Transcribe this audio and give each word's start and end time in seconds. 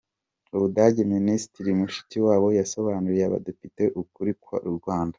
U 0.55 0.57
Budage 0.61 1.01
Minisitiri 1.13 1.69
Mushikiwabo 1.79 2.47
yasobanuriye 2.59 3.23
Abadepite 3.25 3.83
ukuri 4.01 4.31
ku 4.43 4.53
Rwanda 4.77 5.09